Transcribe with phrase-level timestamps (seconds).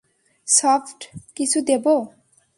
[0.47, 0.99] Soft
[1.35, 1.85] কিছু দেব?